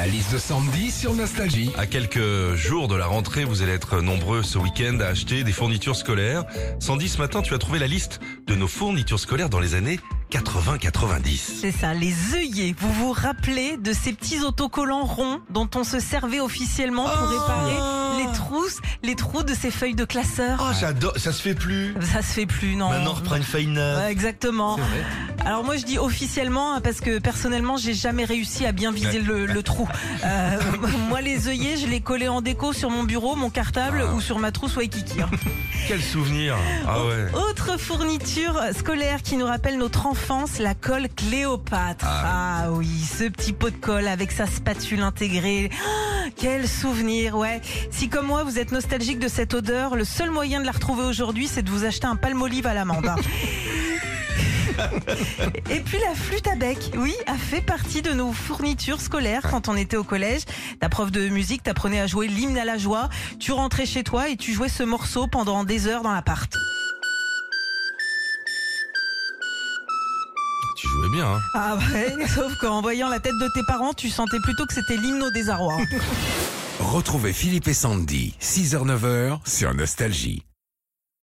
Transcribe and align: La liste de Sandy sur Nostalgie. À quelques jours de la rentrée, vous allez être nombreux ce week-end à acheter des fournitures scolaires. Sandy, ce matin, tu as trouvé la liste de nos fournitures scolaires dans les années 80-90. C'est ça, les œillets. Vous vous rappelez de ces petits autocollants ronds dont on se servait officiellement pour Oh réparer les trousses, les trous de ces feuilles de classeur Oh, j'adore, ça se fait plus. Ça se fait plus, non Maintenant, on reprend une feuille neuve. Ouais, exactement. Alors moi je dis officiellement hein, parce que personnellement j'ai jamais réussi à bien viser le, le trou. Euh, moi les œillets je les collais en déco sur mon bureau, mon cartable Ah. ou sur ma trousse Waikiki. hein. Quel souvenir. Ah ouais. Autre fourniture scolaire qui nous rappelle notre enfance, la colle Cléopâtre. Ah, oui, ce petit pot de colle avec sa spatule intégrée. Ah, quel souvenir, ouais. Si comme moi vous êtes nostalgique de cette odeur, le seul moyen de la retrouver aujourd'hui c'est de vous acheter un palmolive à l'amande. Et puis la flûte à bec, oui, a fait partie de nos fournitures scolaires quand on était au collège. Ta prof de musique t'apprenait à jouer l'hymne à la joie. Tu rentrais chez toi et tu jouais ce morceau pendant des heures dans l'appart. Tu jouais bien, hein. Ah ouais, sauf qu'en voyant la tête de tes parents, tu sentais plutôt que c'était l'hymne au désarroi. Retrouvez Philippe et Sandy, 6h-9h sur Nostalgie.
La 0.00 0.06
liste 0.06 0.32
de 0.32 0.38
Sandy 0.38 0.90
sur 0.90 1.12
Nostalgie. 1.12 1.70
À 1.76 1.84
quelques 1.86 2.54
jours 2.54 2.88
de 2.88 2.94
la 2.94 3.04
rentrée, 3.04 3.44
vous 3.44 3.60
allez 3.60 3.72
être 3.72 4.00
nombreux 4.00 4.42
ce 4.42 4.56
week-end 4.56 4.98
à 5.00 5.08
acheter 5.08 5.44
des 5.44 5.52
fournitures 5.52 5.94
scolaires. 5.94 6.44
Sandy, 6.78 7.06
ce 7.06 7.18
matin, 7.18 7.42
tu 7.42 7.52
as 7.52 7.58
trouvé 7.58 7.78
la 7.78 7.86
liste 7.86 8.18
de 8.46 8.54
nos 8.54 8.66
fournitures 8.66 9.20
scolaires 9.20 9.50
dans 9.50 9.60
les 9.60 9.74
années 9.74 10.00
80-90. 10.30 11.36
C'est 11.60 11.70
ça, 11.72 11.92
les 11.92 12.14
œillets. 12.34 12.74
Vous 12.78 12.90
vous 12.94 13.12
rappelez 13.12 13.76
de 13.76 13.92
ces 13.92 14.14
petits 14.14 14.40
autocollants 14.40 15.04
ronds 15.04 15.40
dont 15.50 15.68
on 15.74 15.84
se 15.84 16.00
servait 16.00 16.40
officiellement 16.40 17.04
pour 17.04 17.18
Oh 17.22 17.28
réparer 17.28 18.24
les 18.24 18.32
trousses, 18.32 18.78
les 19.02 19.14
trous 19.16 19.42
de 19.42 19.52
ces 19.54 19.70
feuilles 19.70 19.94
de 19.94 20.04
classeur 20.06 20.58
Oh, 20.62 20.72
j'adore, 20.80 21.12
ça 21.18 21.32
se 21.32 21.42
fait 21.42 21.54
plus. 21.54 21.94
Ça 22.00 22.22
se 22.22 22.32
fait 22.32 22.46
plus, 22.46 22.74
non 22.74 22.88
Maintenant, 22.88 23.10
on 23.10 23.14
reprend 23.14 23.36
une 23.36 23.42
feuille 23.42 23.66
neuve. 23.66 23.98
Ouais, 23.98 24.10
exactement. 24.12 24.78
Alors 25.50 25.64
moi 25.64 25.76
je 25.76 25.84
dis 25.84 25.98
officiellement 25.98 26.74
hein, 26.74 26.80
parce 26.80 27.00
que 27.00 27.18
personnellement 27.18 27.76
j'ai 27.76 27.92
jamais 27.92 28.24
réussi 28.24 28.66
à 28.66 28.70
bien 28.72 28.92
viser 28.92 29.18
le, 29.20 29.46
le 29.46 29.62
trou. 29.64 29.88
Euh, 30.22 30.58
moi 31.08 31.22
les 31.22 31.48
œillets 31.48 31.76
je 31.78 31.86
les 31.86 32.00
collais 32.00 32.28
en 32.28 32.40
déco 32.42 32.72
sur 32.74 32.90
mon 32.90 33.04
bureau, 33.04 33.34
mon 33.36 33.48
cartable 33.50 34.04
Ah. 34.06 34.14
ou 34.14 34.20
sur 34.20 34.38
ma 34.38 34.52
trousse 34.52 34.76
Waikiki. 34.76 35.22
hein. 35.22 35.30
Quel 35.88 36.00
souvenir. 36.02 36.56
Ah 36.86 37.02
ouais. 37.04 37.26
Autre 37.32 37.78
fourniture 37.78 38.60
scolaire 38.76 39.22
qui 39.22 39.36
nous 39.38 39.46
rappelle 39.46 39.78
notre 39.78 40.06
enfance, 40.06 40.58
la 40.58 40.74
colle 40.74 41.08
Cléopâtre. 41.16 42.04
Ah, 42.06 42.66
oui, 42.70 42.86
ce 42.86 43.24
petit 43.24 43.52
pot 43.54 43.70
de 43.70 43.76
colle 43.76 44.06
avec 44.08 44.30
sa 44.30 44.46
spatule 44.46 45.00
intégrée. 45.02 45.70
Ah, 45.72 46.28
quel 46.36 46.68
souvenir, 46.68 47.36
ouais. 47.36 47.60
Si 47.90 48.08
comme 48.08 48.26
moi 48.26 48.44
vous 48.44 48.58
êtes 48.58 48.72
nostalgique 48.72 49.18
de 49.18 49.28
cette 49.28 49.54
odeur, 49.54 49.96
le 49.96 50.04
seul 50.04 50.30
moyen 50.30 50.60
de 50.60 50.66
la 50.66 50.72
retrouver 50.72 51.04
aujourd'hui 51.04 51.48
c'est 51.48 51.62
de 51.62 51.70
vous 51.70 51.84
acheter 51.84 52.06
un 52.06 52.16
palmolive 52.16 52.66
à 52.66 52.74
l'amande. 52.74 53.10
Et 55.70 55.80
puis 55.80 55.98
la 55.98 56.14
flûte 56.14 56.46
à 56.46 56.56
bec, 56.56 56.92
oui, 56.96 57.14
a 57.26 57.34
fait 57.34 57.60
partie 57.60 58.02
de 58.02 58.12
nos 58.12 58.32
fournitures 58.32 59.00
scolaires 59.00 59.46
quand 59.50 59.68
on 59.68 59.76
était 59.76 59.96
au 59.96 60.04
collège. 60.04 60.42
Ta 60.80 60.88
prof 60.88 61.10
de 61.10 61.28
musique 61.28 61.62
t'apprenait 61.62 62.00
à 62.00 62.06
jouer 62.06 62.28
l'hymne 62.28 62.58
à 62.58 62.64
la 62.64 62.78
joie. 62.78 63.08
Tu 63.38 63.52
rentrais 63.52 63.86
chez 63.86 64.02
toi 64.02 64.28
et 64.28 64.36
tu 64.36 64.52
jouais 64.52 64.68
ce 64.68 64.82
morceau 64.82 65.26
pendant 65.26 65.64
des 65.64 65.86
heures 65.86 66.02
dans 66.02 66.12
l'appart. 66.12 66.52
Tu 70.76 70.88
jouais 70.88 71.10
bien, 71.10 71.26
hein. 71.26 71.40
Ah 71.54 71.76
ouais, 71.92 72.26
sauf 72.26 72.56
qu'en 72.60 72.80
voyant 72.80 73.08
la 73.08 73.20
tête 73.20 73.36
de 73.38 73.48
tes 73.54 73.62
parents, 73.66 73.92
tu 73.92 74.08
sentais 74.08 74.38
plutôt 74.42 74.64
que 74.66 74.72
c'était 74.72 74.96
l'hymne 74.96 75.22
au 75.22 75.30
désarroi. 75.30 75.76
Retrouvez 76.78 77.34
Philippe 77.34 77.68
et 77.68 77.74
Sandy, 77.74 78.34
6h-9h 78.40 79.40
sur 79.44 79.74
Nostalgie. 79.74 80.42